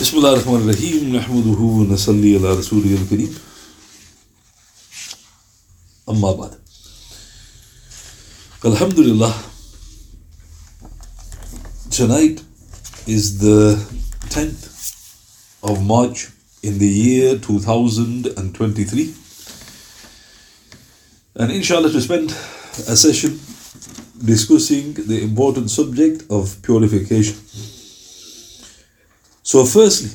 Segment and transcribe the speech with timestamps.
[0.00, 3.34] بسم الله الرحمن الرحيم نحمده ونصلي على رسوله الكريم
[6.08, 6.52] أما بعد
[8.64, 9.32] Alhamdulillah
[11.90, 12.42] tonight
[13.06, 13.76] is the
[14.28, 14.62] 10th
[15.62, 16.28] of March
[16.62, 19.14] in the year 2023
[21.36, 22.30] and inshallah to spend
[22.88, 23.38] a session
[24.24, 27.36] discussing the important subject of purification
[29.50, 30.10] so, firstly,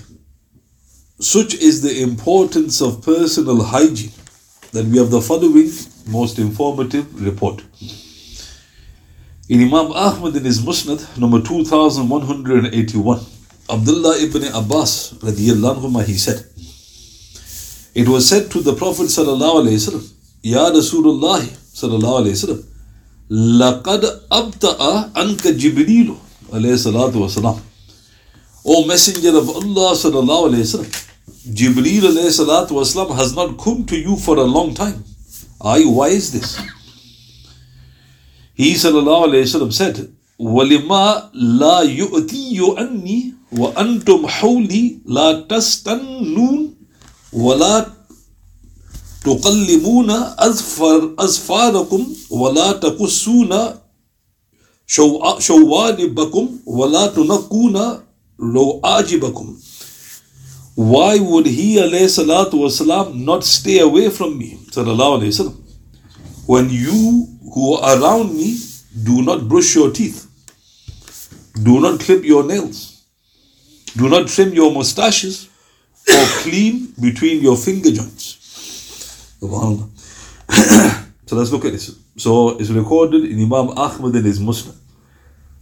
[1.20, 4.12] such is the importance of personal hygiene
[4.72, 5.70] that we have the following
[6.08, 7.64] most informative report.
[9.50, 13.20] In Imam Ahmad in his Musnad, number 2181,
[13.70, 16.46] Abdullah ibn Abbas anhuma, he said,
[17.94, 22.64] It was said to the Prophet sallallahu alaihi wasallam, Ya Rasulullah sallallahu alaihi wasallam,
[23.32, 26.14] لقد أبطأ عنك جبريل
[26.54, 27.56] عليه الصلاة والسلام
[28.66, 30.92] O Messenger of Allah sallallahu alayhi wasallam,
[31.60, 35.04] Jibreel alayhi salatu wasalam has not come to you for a long time.
[35.62, 36.60] Aye, why is this?
[38.54, 46.76] He sallallahu alayhi wasallam said, وَلِمَا لَا يُؤْتِيُّ أَنِّي وَأَنْتُمْ حَوْلِي لَا تَسْتَنُّونَ
[47.34, 48.02] وَلَا
[49.26, 53.54] تقلمون أظفر أظفاركم ولا تقصون
[55.40, 57.78] شواربكم ولا تنقون
[58.39, 59.57] Lo ajibakum.
[60.77, 64.59] Why would he wasalam not stay away from me?
[64.71, 65.57] Wasallam.
[66.47, 68.59] When you who are around me
[69.03, 70.27] do not brush your teeth,
[71.63, 73.05] do not clip your nails,
[73.97, 75.49] do not trim your mustaches,
[76.13, 78.37] or clean between your finger joints.
[81.27, 81.97] so let's look at this.
[82.17, 84.77] So it's recorded in Imam Ahmad in his Musnad.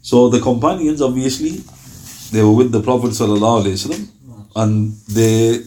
[0.02, 1.62] So the companions obviously
[2.31, 4.07] they were with the Prophet وسلم,
[4.55, 5.63] and they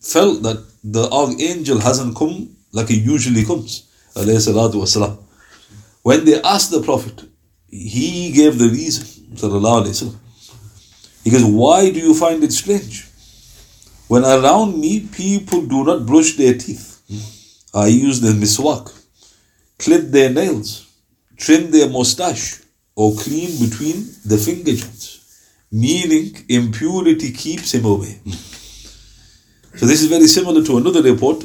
[0.00, 3.84] felt that the archangel hasn't come like he usually comes.
[4.14, 4.26] When
[6.24, 7.24] they asked the Prophet,
[7.70, 9.06] he gave the reason.
[11.24, 13.08] He goes, Why do you find it strange?
[14.08, 17.00] When around me people do not brush their teeth,
[17.72, 18.92] I use the miswak,
[19.78, 20.86] clip their nails,
[21.36, 22.60] trim their mustache,
[22.94, 24.72] or clean between the finger
[25.68, 28.20] joints meaning impurity keeps him away.
[29.76, 31.42] So this is very similar to another report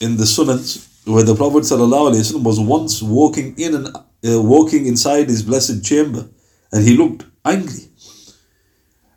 [0.00, 5.28] in the Sunans where the Prophet ﷺ was once walking in and uh, walking inside
[5.28, 6.28] his blessed chamber
[6.72, 7.88] and he looked angry.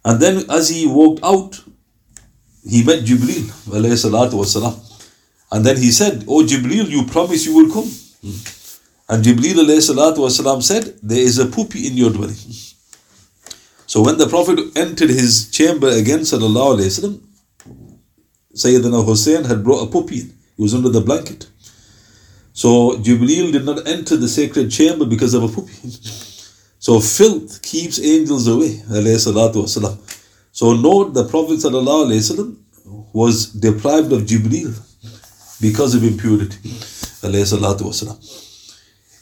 [0.05, 1.63] And then as he walked out,
[2.69, 4.75] he met Jibril والسلام,
[5.51, 7.89] and then he said, Oh Jibril, you promised you will come.
[9.09, 12.35] And Jibril والسلام, said, There is a puppy in your dwelling.
[13.88, 17.20] So when the Prophet entered his chamber again, sallallahu alayhi wasallam,
[18.54, 20.20] Sayyidina Hussein had brought a puppy.
[20.56, 21.48] He was under the blanket.
[22.52, 25.72] So Jibreel did not enter the sacred chamber because of a puppy.
[26.78, 28.72] so filth keeps angels away.
[30.52, 32.56] So note the Prophet sallallahu alayhi wasallam
[33.14, 34.74] was deprived of Jibreel
[35.62, 36.58] because of impurity.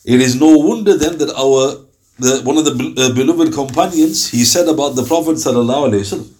[0.04, 1.85] It is no wonder then that our
[2.18, 6.32] the, one of the uh, beloved companions, he said about the Prophet sallallahu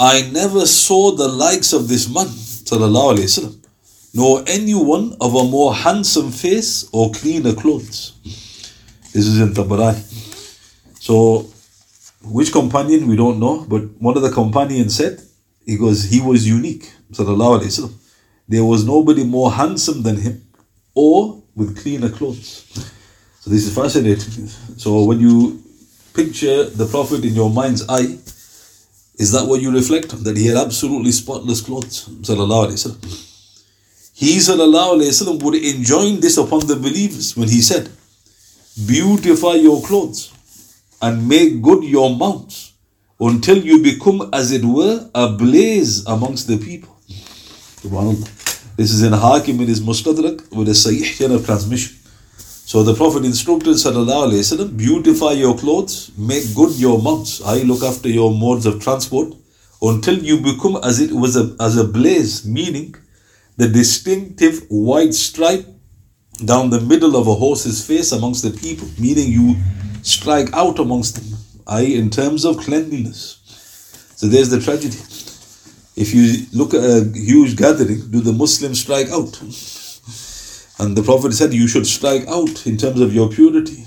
[0.00, 3.66] I never saw the likes of this man sallallahu alaihi wasallam,
[4.14, 8.12] nor anyone of a more handsome face or cleaner clothes.
[9.12, 10.02] This is in Tabarani.
[11.00, 11.46] So,
[12.24, 15.20] which companion we don't know, but one of the companions said,
[15.64, 16.90] he goes, he was unique.
[17.12, 17.92] Sallallahu
[18.48, 20.46] There was nobody more handsome than him
[20.94, 22.64] or with cleaner clothes.
[23.48, 24.46] So this is fascinating.
[24.76, 25.62] So when you
[26.12, 28.18] picture the Prophet in your mind's eye,
[29.18, 30.22] is that what you reflect on?
[30.24, 32.08] That he had absolutely spotless clothes.
[32.20, 34.12] Sallallahu Alaihi Wasallam.
[34.12, 37.88] He sallallahu Alaihi Wasallam would enjoin this upon the believers when he said,
[38.86, 40.30] Beautify your clothes
[41.00, 42.74] and make good your mounts
[43.18, 46.94] until you become, as it were, a blaze amongst the people.
[48.76, 51.97] This is in Hakim in his Mustadrak with a Sahih of transmission.
[52.68, 57.62] So the Prophet instructed Sallallahu Alaihi Wasallam, beautify your clothes, make good your mounts, I
[57.62, 59.32] look after your modes of transport
[59.80, 62.94] until you become as it was a, as a blaze, meaning
[63.56, 65.66] the distinctive white stripe
[66.44, 69.56] down the middle of a horse's face amongst the people, meaning you
[70.02, 71.38] strike out amongst them,
[71.68, 71.96] i.e.
[71.96, 73.38] in terms of cleanliness.
[74.16, 74.98] So there's the tragedy.
[75.96, 79.40] If you look at a huge gathering, do the Muslims strike out?
[80.78, 83.84] And the Prophet said, You should strike out in terms of your purity.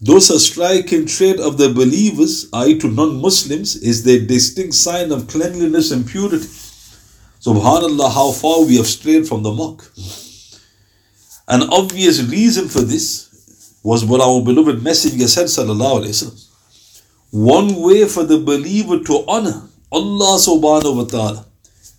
[0.00, 5.12] Thus, a striking trait of the believers, i.e., to non Muslims, is their distinct sign
[5.12, 6.48] of cleanliness and purity.
[7.40, 9.90] Subhanallah, how far we have strayed from the mark.
[11.48, 16.48] An obvious reason for this was what our beloved Messenger said, Sallallahu Alaihi Wasallam.
[17.30, 21.46] One way for the believer to honor Allah subhanahu wa ta'ala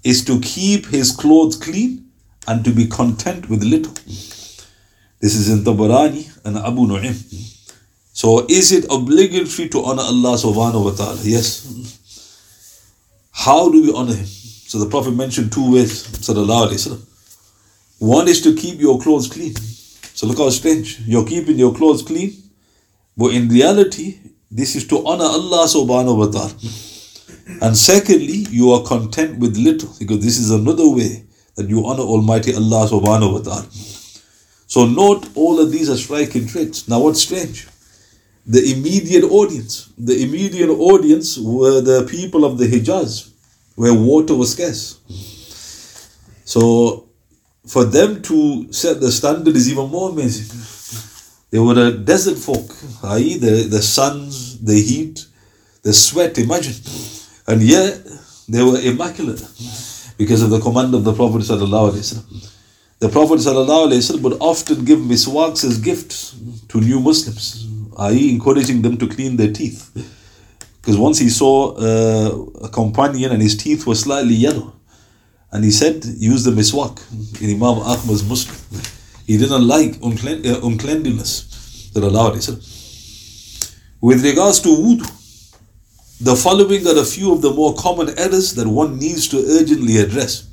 [0.03, 2.09] is to keep his clothes clean
[2.47, 3.93] and to be content with little.
[5.19, 7.15] This is in Tabarani and Abu Nu'im.
[8.13, 11.19] So is it obligatory to honor Allah subhanahu wa ta'ala?
[11.23, 11.65] Yes.
[13.31, 14.25] How do we honor him?
[14.25, 17.01] So the Prophet mentioned two ways, sallallahu alayhi.
[17.99, 19.55] One is to keep your clothes clean.
[20.13, 20.99] So look how strange.
[21.01, 22.33] You're keeping your clothes clean,
[23.17, 24.19] but in reality,
[24.51, 26.53] this is to honor Allah subhanahu wa ta'ala.
[27.61, 31.23] And secondly, you are content with little, because this is another way
[31.55, 33.67] that you honor Almighty Allah subhanahu wa ta'ala.
[34.67, 36.87] So note all of these are striking traits.
[36.87, 37.67] Now what's strange?
[38.45, 39.89] the immediate audience.
[39.97, 43.31] The immediate audience were the people of the Hijaz,
[43.75, 44.99] where water was scarce.
[46.45, 47.07] So,
[47.65, 50.59] for them to set the standard is even more amazing.
[51.51, 52.69] They were a desert folk,
[53.03, 55.25] i.e., the, the suns, the heat,
[55.83, 56.75] the sweat, imagine.
[57.47, 58.05] And yet,
[58.49, 59.39] they were immaculate
[60.17, 61.41] because of the command of the Prophet.
[62.99, 66.35] The Prophet would often give miswaks as gifts
[66.69, 67.67] to new Muslims
[67.97, 69.91] i.e., encouraging them to clean their teeth.
[70.81, 74.73] Because once he saw uh, a companion and his teeth were slightly yellow,
[75.51, 76.99] and he said, use the miswak
[77.41, 78.59] in Imam Ahmad's Musnad.
[79.27, 81.91] He didn't like unclean, uh, uncleanliness.
[84.01, 85.22] With regards to wudu,
[86.23, 89.97] the following are a few of the more common errors that one needs to urgently
[89.97, 90.47] address.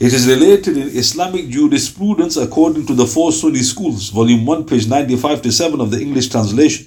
[0.00, 4.88] It is related in Islamic jurisprudence according to the four Sunni schools, volume 1, page
[4.88, 6.86] 95 to 7 of the English translation,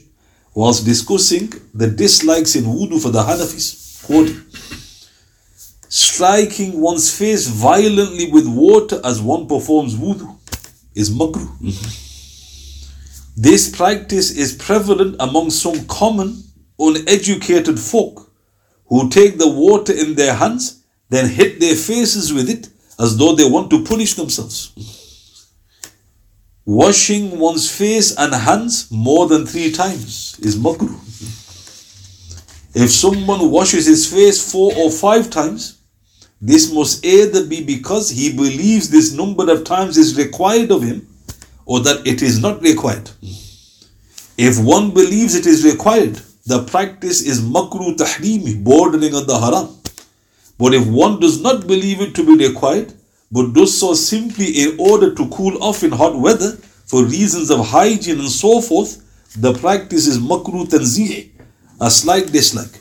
[0.54, 4.04] whilst discussing the dislikes in wudu for the Hanafis.
[4.06, 4.42] Quoting,
[5.88, 10.36] Striking one's face violently with water as one performs wudu
[10.96, 11.48] is makruh.
[13.38, 16.44] This practice is prevalent among some common,
[16.80, 18.32] uneducated folk
[18.88, 22.70] who take the water in their hands, then hit their faces with it
[23.00, 24.74] as though they want to punish themselves.
[26.66, 30.96] Washing one's face and hands more than three times is makruh.
[32.76, 35.80] If someone washes his face four or five times,
[36.42, 41.08] this must either be because he believes this number of times is required of him
[41.66, 43.10] or that it is not required.
[44.38, 49.68] If one believes it is required, the practice is makruh tahrimi, bordering on the haram.
[50.58, 52.94] But if one does not believe it to be required,
[53.30, 56.52] but does so simply in order to cool off in hot weather
[56.86, 59.04] for reasons of hygiene and so forth,
[59.38, 61.30] the practice is makruh tanzih,
[61.82, 62.80] a slight dislike.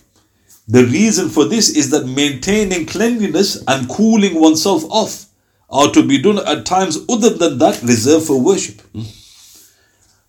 [0.69, 5.27] The reason for this is that maintaining cleanliness and cooling oneself off
[5.69, 8.81] are to be done at times other than that reserved for worship.
[8.93, 9.03] Hmm.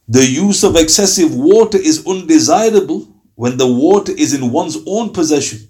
[0.07, 3.07] The use of excessive water is undesirable
[3.37, 5.67] when the water is in one's own possession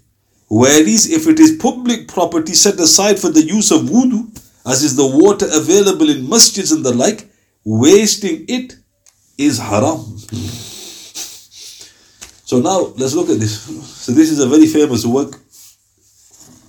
[0.50, 4.28] Whereas if it is public property set aside for the use of wudu,
[4.66, 7.30] as is the water available in masjids and the like,
[7.66, 8.78] wasting it
[9.38, 10.18] is haram.
[12.46, 13.62] So now let's look at this.
[13.62, 15.38] So this is a very famous work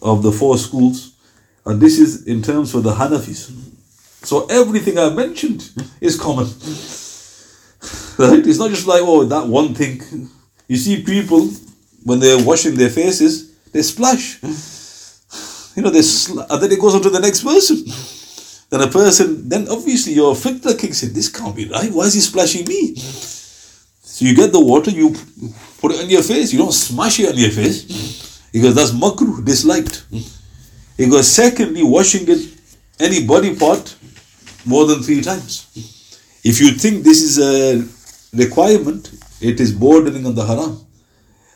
[0.02, 1.12] of the four schools,
[1.64, 3.52] and this is in terms for the Hanafis.
[4.26, 5.70] So everything I mentioned
[6.00, 6.48] is common.
[8.18, 8.44] Right?
[8.44, 10.02] It's not just like, oh, that one thing.
[10.68, 11.50] You see people
[12.04, 14.38] when they're washing their faces, they splash.
[15.76, 17.76] You know, they sl- and then it goes on to the next person.
[18.70, 21.12] Then a person, then obviously your fitna kicks in.
[21.12, 21.90] This can't be right.
[21.90, 22.94] Why is he splashing me?
[22.96, 25.14] So you get the water, you
[25.80, 26.52] put it on your face.
[26.52, 28.48] You don't smash it on your face.
[28.52, 30.04] Because that's makruh, disliked.
[30.98, 32.48] Goes, secondly, washing it,
[32.98, 33.94] any body part,
[34.66, 35.68] more than three times.
[36.42, 37.84] If you think this is a
[38.36, 39.10] requirement,
[39.40, 40.80] it is bordering on the haram.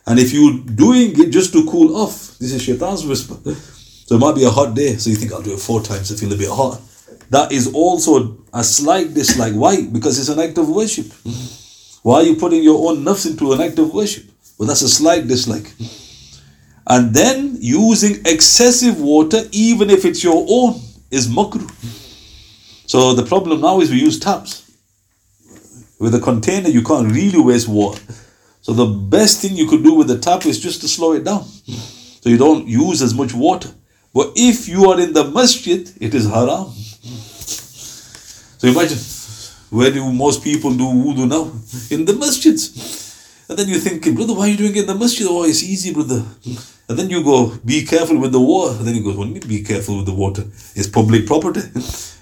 [0.07, 3.37] And if you're doing it just to cool off, this is shaitan's whisper.
[4.07, 6.09] So it might be a hot day, so you think I'll do it four times
[6.09, 6.81] to feel a bit hot.
[7.31, 9.55] That is also a slight dislike.
[9.55, 9.87] Why?
[9.87, 11.07] Because it's an act of worship.
[12.03, 14.25] Why are you putting your own nafs into an act of worship?
[14.59, 15.73] Well, that's a slight dislike.
[16.87, 21.71] And then using excessive water, even if it's your own, is makruh.
[22.87, 24.62] So the problem now is we use taps.
[26.03, 28.03] With a container, you can't really waste water.
[28.61, 31.23] So the best thing you could do with the tap is just to slow it
[31.23, 31.45] down.
[31.45, 33.71] So you don't use as much water.
[34.13, 36.71] But if you are in the masjid, it is haram.
[38.59, 38.99] So imagine,
[39.71, 41.45] Where do most people do wudu now?
[41.97, 42.65] In the masjids.
[43.49, 45.27] And then you're thinking, brother, why are you doing it in the masjid?
[45.31, 46.25] Oh, it's easy, brother.
[46.89, 48.77] And then you go, be careful with the water.
[48.77, 50.43] And then you go, well, be careful with the water.
[50.75, 51.63] It's public property.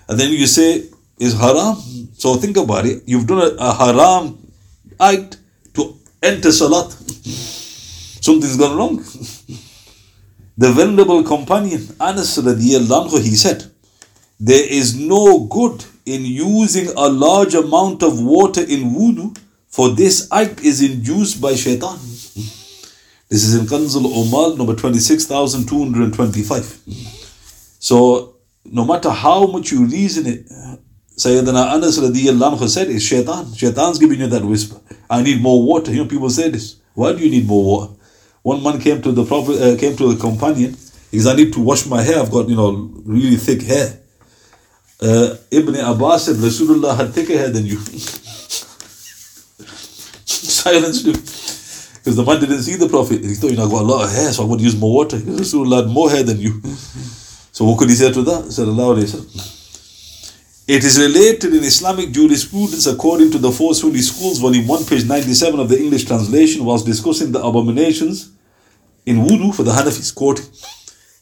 [0.06, 0.84] And then you say,
[1.18, 1.76] it's haram.
[2.20, 3.02] So think about it.
[3.06, 4.38] You've done a, a haram
[5.00, 5.38] act
[5.72, 6.92] to enter salat.
[6.92, 8.96] Something's gone wrong.
[10.58, 13.64] The venerable companion, Anas radiallahu he said,
[14.38, 19.34] there is no good in using a large amount of water in wudu,
[19.68, 21.96] for this act is induced by shaitan.
[23.30, 26.80] This is in Kanzul Umal number 26,225.
[27.78, 28.34] So,
[28.66, 30.44] no matter how much you reason it,
[31.16, 33.52] Sayyidina Anas radiallahu said, it's shaitan.
[33.54, 34.80] Shaitan's giving you that whisper.
[35.08, 35.90] I need more water.
[35.90, 36.76] You know, people say this.
[36.94, 37.92] Why do you need more water?
[38.42, 40.76] One man came to the prophet, uh, came to the companion.
[41.10, 42.20] He said, I need to wash my hair.
[42.20, 42.70] I've got, you know,
[43.04, 43.98] really thick hair.
[45.02, 47.78] Uh, Ibn Abbas said, Rasulullah had thicker hair than you.
[50.26, 51.12] Silence him.
[51.12, 53.22] Because the man didn't see the Prophet.
[53.22, 54.76] He thought, you know, I've got a lot of hair, so I'm going to use
[54.76, 55.18] more water.
[55.18, 56.62] Because Rasulullah had more hair than you.
[57.52, 58.44] So what could he say to that?
[58.44, 59.59] Sallallahu Alaihi Wasallam.
[60.72, 65.04] It is related in Islamic jurisprudence according to the Four Sunni Schools, volume 1, page
[65.04, 68.30] 97 of the English translation, whilst discussing the abominations
[69.04, 70.48] in wudu for the Hanafis, quote,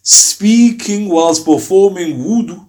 [0.03, 2.69] speaking whilst performing wudu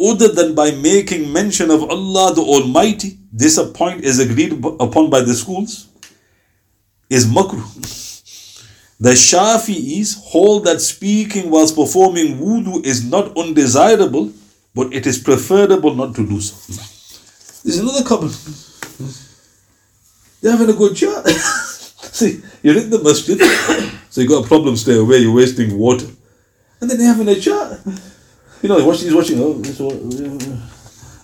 [0.00, 5.20] other than by making mention of Allah the Almighty, this point is agreed upon by
[5.20, 5.86] the schools,
[7.10, 7.68] is makruh.
[8.98, 14.32] The Shafi'is hold that speaking whilst performing wudu is not undesirable
[14.74, 16.56] but it is preferable not to do so.
[17.64, 18.28] There's another couple.
[20.40, 21.26] They're having a good chat.
[22.12, 23.38] See, you're in the masjid,
[24.10, 26.06] so you got a problem, stay away, you're wasting water.
[26.80, 27.80] And then they're having a chat.
[28.62, 29.80] You know, watching, he's watching, oh, this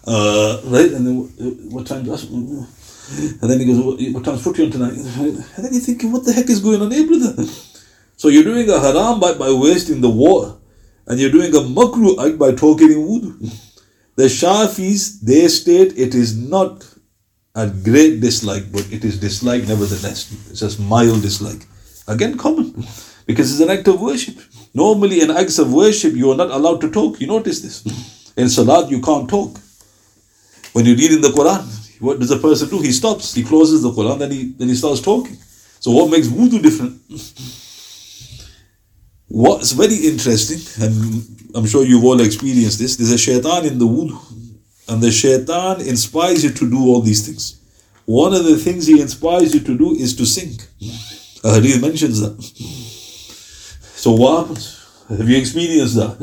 [0.08, 4.64] uh, right, and then what time, that's, and then he goes, what, what time's footy
[4.64, 4.92] on tonight?
[4.92, 7.44] And then you're thinking, what the heck is going on here, brother?
[8.16, 10.54] So you're doing a haram by, by wasting the water
[11.06, 13.32] and you're doing a makruh act by talking in wudu.
[14.16, 16.86] The Shafis, they state it is not
[17.54, 20.32] a great dislike, but it is dislike nevertheless.
[20.50, 21.66] It's just mild dislike.
[22.08, 22.72] Again, common.
[23.26, 24.38] Because it's an act of worship.
[24.72, 27.20] Normally, in acts of worship, you are not allowed to talk.
[27.20, 27.84] You notice this.
[28.36, 29.58] In Salat, you can't talk.
[30.72, 31.64] When you read in the Quran,
[32.00, 32.80] what does a person do?
[32.80, 35.36] He stops, he closes the Quran, then he then he starts talking.
[35.80, 37.00] So what makes wudu different?
[39.28, 43.86] What's very interesting, and I'm sure you've all experienced this, there's a shaitan in the
[43.86, 44.18] wudu.
[44.88, 47.60] And the shaitan inspires you to do all these things.
[48.04, 50.56] One of the things he inspires you to do is to sing.
[51.42, 52.40] A hadith mentions that.
[53.96, 54.86] So what happens?
[55.08, 56.16] Have you experienced that?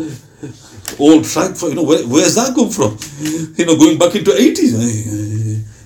[0.97, 2.97] All track for, you know, where, where's that come from?
[3.57, 4.73] You know, going back into 80s.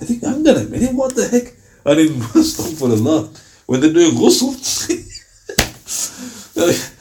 [0.01, 1.53] I think, I'm gonna minute, what the heck?
[1.85, 2.21] And in
[3.07, 3.29] Allah,
[3.65, 4.53] when they're doing ghusl,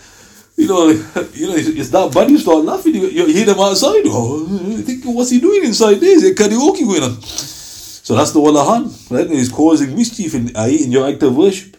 [0.56, 0.88] you know,
[1.34, 2.30] you know, it's that bad.
[2.30, 2.94] You start laughing.
[2.94, 4.02] You, you hear them outside.
[4.06, 4.46] Oh,
[4.82, 6.10] think what's he doing inside there?
[6.10, 7.20] Is there karaoke going on?
[7.22, 9.28] So that's the walahan, right?
[9.28, 11.76] He's causing mischief in, uh, in your act of worship.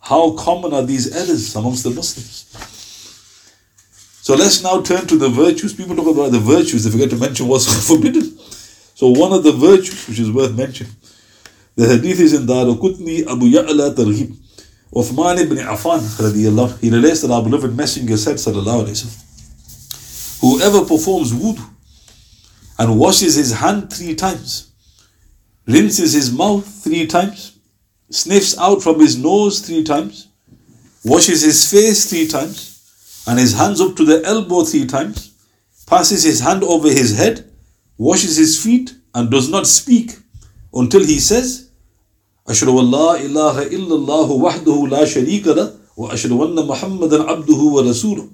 [0.00, 2.44] How common are these errors amongst the Muslims?
[4.22, 5.74] So let's now turn to the virtues.
[5.74, 8.22] People talk about the virtues, they forget to mention what's forbidden.
[8.94, 10.92] So one of the virtues which is worth mentioning,
[11.74, 14.34] the hadith is in Daraqutni Abu Ya'la Targhib.
[14.94, 20.84] Uthman ibn Affan radiallahu, he relates that our beloved messenger said sallallahu alayhi wasallam, whoever
[20.84, 21.64] performs wudu
[22.78, 24.70] and washes his hand three times,
[25.66, 27.58] rinses his mouth three times,
[28.10, 30.28] sniffs out from his nose three times,
[31.04, 35.34] washes his face three times, and his hands up to the elbow three times,
[35.86, 37.50] passes his hand over his head,
[37.98, 40.12] washes his feet, and does not speak
[40.72, 41.63] until he says,
[42.48, 48.28] أشهد أن لا إله إلا الله وحده لا شريك له وأشهد أن محمدا عبده ورسوله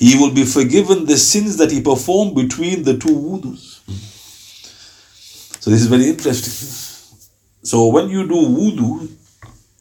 [0.00, 3.80] He will be forgiven the sins that he performed between the two wudus.
[5.60, 6.52] So this is very interesting.
[7.64, 9.08] So when you do wudu,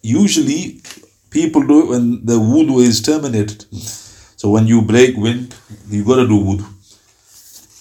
[0.02, 0.82] usually
[1.30, 3.66] people do it when the wudu is terminated.
[4.38, 5.54] So when you break wind,
[5.90, 6.66] you gotta do wudu.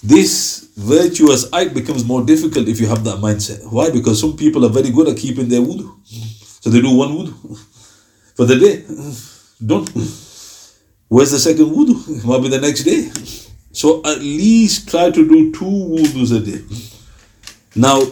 [0.03, 3.65] This virtuous act becomes more difficult if you have that mindset.
[3.73, 3.91] Why?
[3.91, 5.91] Because some people are very good at keeping their wudu.
[6.63, 7.59] So they do one wudu
[8.35, 8.85] for the day.
[9.65, 9.89] Don't
[11.09, 12.19] Where's the second wudu?
[12.19, 13.11] It might be the next day.
[13.73, 16.63] So at least try to do two wudus a day.
[17.75, 18.03] Now,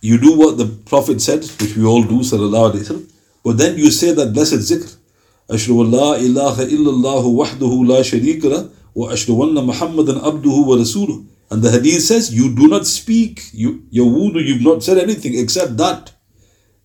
[0.00, 3.10] you do what the Prophet said, which we all do, sallallahu alayhi
[3.44, 4.98] but then you say that blessed zikr.
[5.50, 11.22] أشهد أن لا إله إلا الله وحده لا شريك له وأشهد أن محمدا عبده ورسوله
[11.50, 15.38] and the hadith says, you do not speak you, your wudu, you've not said anything
[15.38, 16.12] except that.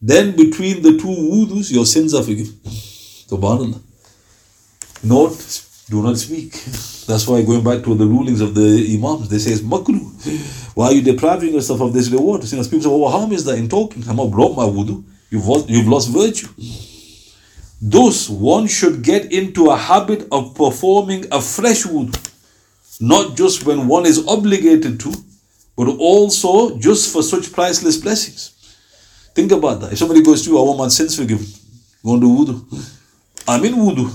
[0.02, 2.54] Then between the two wudus, your sins are forgiven.
[2.64, 3.82] Subhanallah.
[5.04, 6.52] Note, do not speak.
[7.08, 10.02] That's why going back to the rulings of the Imams, they say it's makruh.
[10.76, 12.44] Why are you depriving yourself of this reward?
[12.46, 14.04] You know, people say, oh, harm is that in talking?
[14.08, 15.04] I'm not broke my wudu.
[15.30, 16.48] You've lost, you've lost virtue.
[17.82, 22.16] Thus, one should get into a habit of performing a fresh wudu,
[23.04, 25.14] not just when one is obligated to,
[25.76, 28.52] but also just for such priceless blessings.
[29.36, 29.92] Think about that.
[29.92, 31.46] If somebody goes to you, I want my sins forgiven,
[32.06, 32.56] go and do wudu.
[33.48, 34.06] I'm in wudu.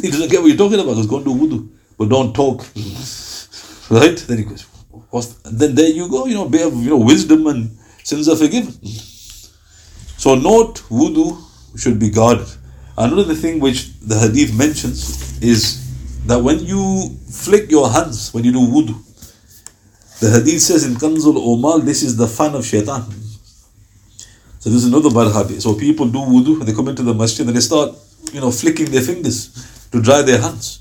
[0.02, 0.94] he doesn't get what you're talking about.
[0.96, 2.60] He's going to do wudu, but don't talk.
[3.90, 4.16] right?
[4.16, 6.24] Then he goes, then there you go.
[6.26, 8.72] You know, bear you know wisdom and sins are forgiven.
[10.16, 11.42] So note, wudu
[11.76, 12.48] should be guarded.
[12.96, 15.83] Another thing which the hadith mentions is
[16.26, 18.94] that when you flick your hands when you do wudu,
[20.20, 23.02] the hadith says in Kanzul Umal, this is the fun of shaitan.
[24.60, 25.60] So this is another bad habit.
[25.60, 27.94] So people do wudu, and they come into the masjid and they start
[28.32, 30.80] you know, flicking their fingers to dry their hands.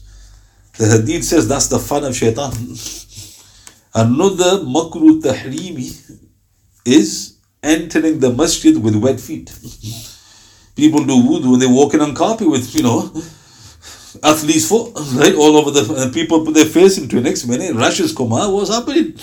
[0.78, 2.52] The hadith says that's the fun of shaitan.
[3.94, 6.20] Another makruh tahrimi
[6.86, 9.50] is entering the masjid with wet feet.
[10.76, 13.12] People do wudu when they're walking on carpet with, you know,
[14.22, 15.36] athlete's foot, right?
[15.36, 17.24] All over the, people put their face into it.
[17.24, 18.52] Next minute, rashes come out.
[18.52, 19.18] What's happening?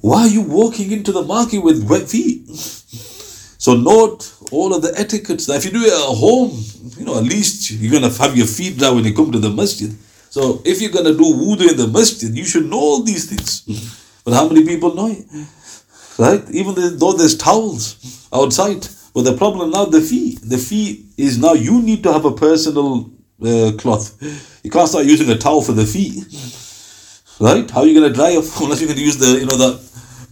[0.00, 2.48] Why are you walking into the market with wet feet?
[3.58, 5.48] So note all of the etiquettes.
[5.48, 6.50] Now, if you do it at home,
[6.96, 9.38] you know, at least you're going to have your feet dry when you come to
[9.38, 9.94] the masjid.
[10.30, 13.28] So if you're going to do wudu in the masjid, you should know all these
[13.28, 13.62] things.
[14.24, 15.26] But how many people know it?
[16.18, 16.42] Right?
[16.50, 18.86] Even though there's towels outside.
[19.12, 20.40] But the problem now, the feet.
[20.42, 23.10] The feet is now you need to have a personal
[23.42, 24.16] uh, cloth.
[24.64, 26.24] You can't start using a towel for the feet.
[27.40, 27.70] Right?
[27.70, 28.30] How are you to dry
[28.60, 29.80] unless you're to use the, you know, that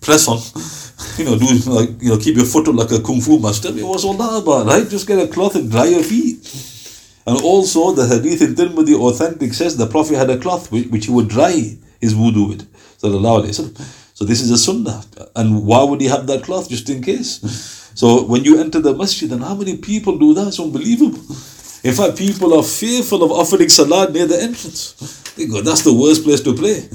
[0.00, 0.38] press on?
[1.19, 3.69] you know, do like you know, keep your foot up like a kung fu master.
[3.69, 4.88] I mean, what's all that about, right?
[4.88, 6.38] Just get a cloth and dry your feet.
[7.27, 11.07] And also, the hadith in Tirmidhi authentic says the Prophet had a cloth which, which
[11.07, 12.67] he would dry his wudu with.
[14.15, 15.04] So this is a sunnah.
[15.37, 16.69] And why would he have that cloth?
[16.71, 17.41] Just in case.
[17.95, 20.49] So when you enter the masjid, and how many people do that?
[20.49, 21.21] It's unbelievable.
[21.84, 24.93] In fact, people are fearful of offering salat near the entrance.
[25.36, 26.88] They go, that's the worst place to play.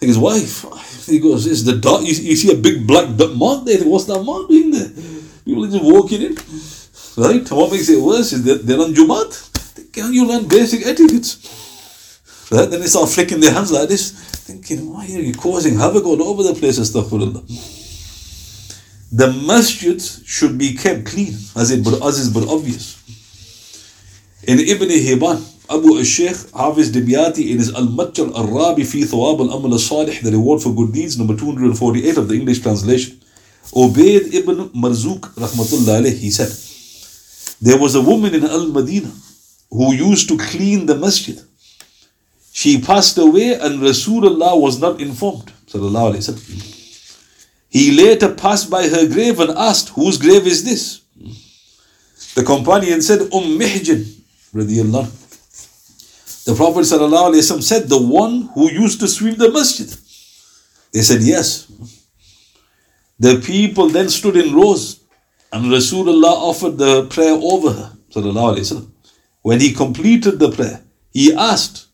[0.00, 2.02] His wife, he goes, it's the dot.
[2.02, 3.82] You, you, see a big black dot mark there.
[3.84, 4.90] What's that mark doing there?
[5.44, 6.36] People are just walking in.
[7.16, 7.50] Right?
[7.50, 9.30] What makes it worse is that they're on Jumat.
[9.92, 11.38] Can you learn basic etiquettes?
[12.50, 12.68] Right?
[12.68, 14.10] Then they start flicking their hands like this,
[14.46, 16.78] thinking, why are you causing havoc all over the place?
[16.78, 17.42] Astaghfirullah.
[19.12, 23.01] The masjid should be kept clean, as it but as is but obvious.
[24.44, 30.20] In Ibn Hibban, Abu al-Sheikh Hafiz Dimyati in his Al-Matjar al-Rabi fi Thawab al-Amal al-Salih,
[30.20, 33.20] the reward for good deeds, number 248 of the English translation.
[33.72, 36.50] Ubaid ibn Marzouk, rahmatullah he said,
[37.60, 39.12] there was a woman in Al-Madinah
[39.70, 41.40] who used to clean the masjid.
[42.52, 45.52] She passed away and Rasulullah was not informed.
[47.70, 51.02] He later passed by her grave and asked, whose grave is this?
[52.34, 54.21] The companion said, Umm Mihjan,
[54.54, 55.22] radiallahu
[56.44, 59.88] the Prophet said, The one who used to sweep the masjid.
[60.92, 61.70] They said, Yes.
[63.18, 65.00] The people then stood in rows,
[65.52, 67.92] and Rasulullah offered the prayer over her.
[69.42, 71.86] When he completed the prayer, he asked,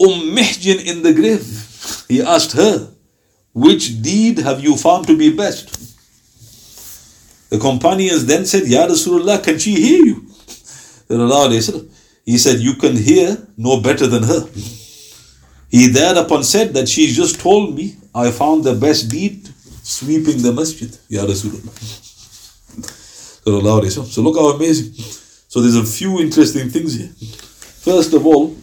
[0.00, 2.04] Umm Mihjan in the grave.
[2.08, 2.88] He asked her,
[3.52, 5.80] Which deed have you found to be best?
[7.50, 10.33] The companions then said, Ya Rasulullah, can she hear you?
[11.08, 14.48] He said, You can hear no better than her.
[15.70, 19.48] He thereupon said that she just told me I found the best deed
[19.82, 20.96] sweeping the masjid.
[21.08, 21.72] Ya Rasulullah.
[24.06, 24.92] So look how amazing.
[25.48, 27.10] So there's a few interesting things here.
[27.82, 28.56] First of all,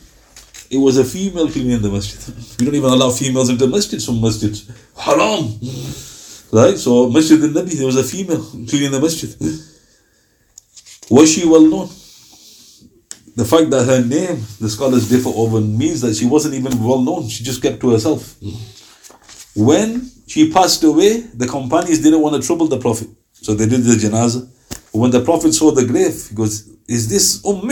[0.70, 2.20] it was a female cleaning the masjid.
[2.60, 4.72] We don't even allow females into masjid, some masjids.
[4.98, 5.60] Haram.
[6.52, 6.78] Right?
[6.78, 9.30] So Masjid al-Nabi, there was a female cleaning the masjid.
[11.10, 11.90] Was she well known?
[13.36, 17.02] The fact that her name, the scholars differ over, means that she wasn't even well
[17.02, 17.28] known.
[17.30, 18.36] She just kept to herself.
[19.56, 23.10] When she passed away, the companions didn't want to trouble the Prophet.
[23.34, 24.48] So they did the janazah.
[24.92, 27.70] When the Prophet saw the grave, he goes, Is this Umm?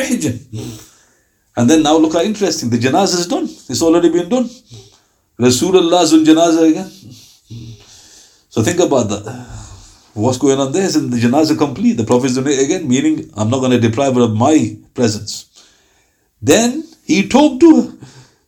[1.57, 2.69] And then now look how interesting.
[2.69, 3.43] The janazah is done.
[3.43, 4.49] It's already been done.
[5.37, 6.89] Rasulullah's janazah again.
[8.49, 9.47] So think about that.
[10.13, 10.83] What's going on there?
[10.83, 11.93] Is the janazah complete?
[11.93, 14.77] The Prophet is doing it again, meaning I'm not going to deprive her of my
[14.93, 15.48] presence.
[16.41, 17.97] Then he talked to her.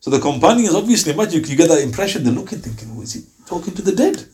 [0.00, 3.22] So the companions, obviously, imagine you get that impression, they're looking, thinking, oh, is he
[3.46, 4.24] talking to the dead?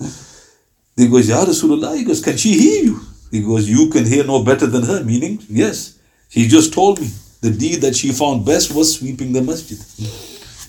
[0.97, 3.01] He goes, Ya Rasulullah, he goes, can she hear you?
[3.31, 5.99] He goes, you can hear no better than her, meaning, yes.
[6.31, 7.09] He just told me
[7.40, 9.79] the deed that she found best was sweeping the masjid.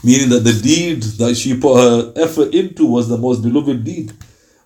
[0.04, 4.12] Meaning that the deed that she put her effort into was the most beloved deed.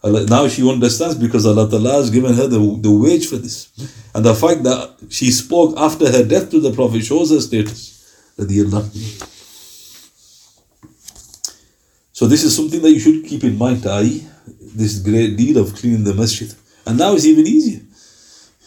[0.04, 3.70] Now she understands because Allah Ta'ala has given her the, the wage for this.
[4.14, 7.93] And the fact that she spoke after her death to the Prophet shows her status.
[8.38, 9.30] Radiallahu anhu.
[12.14, 14.22] So this is something that you should keep in mind, Ai,
[14.76, 16.54] this great deed of cleaning the masjid.
[16.86, 17.82] And now it's even easier.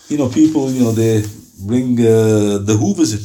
[0.09, 1.25] You know, people, you know, they
[1.65, 3.21] bring uh, the hoovers in.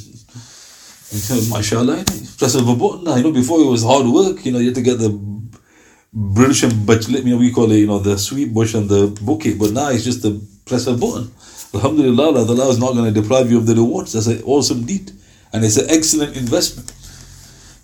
[1.13, 3.15] And so, mashallah, you know, press of a button now.
[3.15, 5.09] You know, before it was hard work, you know, you had to get the
[6.13, 9.07] brush and bachlet, you know, we call it, you know, the sweet bush and the
[9.21, 9.55] bouquet.
[9.55, 11.31] But now it's just the press of a button.
[11.73, 14.13] Alhamdulillah, Allah is not going to deprive you of the rewards.
[14.13, 15.11] That's an awesome deed.
[15.53, 16.91] And it's an excellent investment.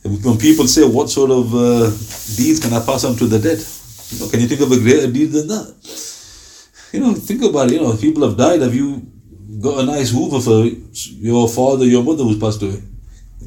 [0.04, 1.90] When people say, what sort of uh,
[2.36, 3.60] deeds can I pass on to the dead?
[4.12, 5.76] You know, can you think of a greater deed than that?
[6.94, 7.74] You know, think about it.
[7.74, 8.62] You know, people have died.
[8.62, 9.06] Have you
[9.60, 10.66] got a nice hoover for
[11.20, 12.82] your father, your mother who's passed away?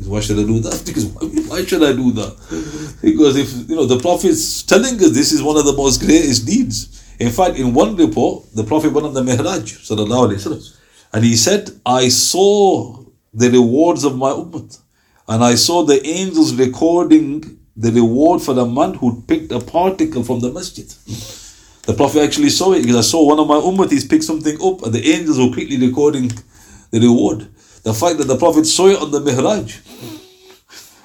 [0.05, 0.83] Why should I do that?
[0.85, 2.97] Because why, should I do that?
[3.03, 6.47] Because if you know the Prophet's telling us this is one of the most greatest
[6.47, 6.97] deeds.
[7.19, 10.79] In fact, in one report, the Prophet went on the Mihraj, sallallahu wasallam,
[11.13, 14.79] and he said, "I saw the rewards of my ummah,
[15.29, 20.23] and I saw the angels recording the reward for the man who picked a particle
[20.25, 20.93] from the masjid."
[21.87, 24.83] The Prophet actually saw it because I saw one of my ummatis pick something up
[24.83, 26.31] and the angels were quickly recording
[26.91, 27.49] the reward.
[27.83, 29.79] The fact that the Prophet saw it on the Mihraj.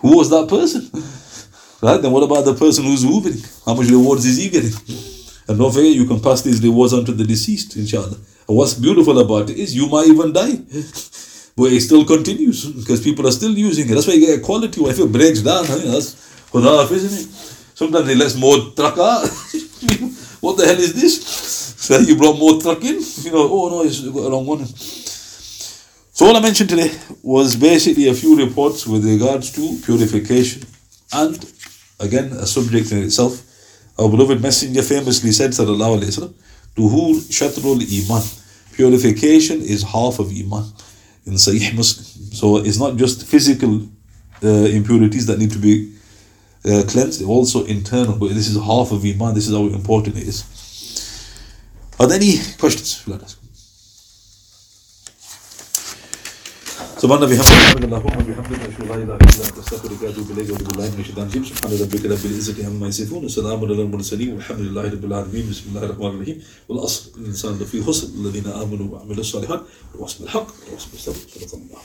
[0.02, 0.90] Who was that person?
[1.82, 2.02] Right?
[2.02, 3.42] Then what about the person who's moving?
[3.66, 4.74] How much rewards is he getting?
[5.48, 8.18] And don't forget, you can pass these rewards on to the deceased, inshallah.
[8.48, 10.60] And what's beautiful about it is you might even die.
[11.58, 13.94] But it still continues because people are still using it.
[13.94, 14.92] That's why you get a quality one.
[14.92, 16.16] If it breaks down, huh, that's
[16.52, 17.32] khudaf, isn't it?
[17.76, 19.28] Sometimes it lets more truck out.
[20.42, 21.24] what the hell is this?
[21.78, 23.00] So you brought more truck in?
[23.24, 24.66] You know, oh no, it's got a wrong one.
[24.66, 26.92] So all I mentioned today
[27.24, 30.64] was basically a few reports with regards to purification
[31.14, 31.36] and
[32.02, 33.44] again a subject in itself.
[33.98, 36.34] Our beloved messenger famously said, Sallallahu Alaihi Wasallam,
[36.76, 38.24] Tuhur shatrul iman.
[38.74, 40.66] Purification is half of iman
[41.26, 42.06] in Sahih Muslim.
[42.34, 43.82] So it's not just physical
[44.44, 45.94] uh, impurities that need to be
[46.66, 48.18] uh, cleansed, also internal.
[48.18, 49.34] But this is half of iman.
[49.34, 50.44] This is how important it is.
[52.00, 53.06] Are there any questions?
[57.06, 60.90] سبحان بحمدك سبحانك اللهم وبحمدك أشهد لا إله إلا أنت أستغفرك وأتوب إليك واتوب بالله
[60.90, 61.44] من الشيطان الرجيم.
[61.46, 65.46] سبحان ربك رب العزة عما يصفون وسلام على المرسلين والحمد لله رب العالمين.
[65.50, 66.38] بسم الله الرحمن الرحيم.
[66.70, 69.62] والأصل الإنسان لفي خسر الذين آمنوا وعملوا الصالحات
[69.96, 71.82] ووصف الحق ووصف الصبر صدق الله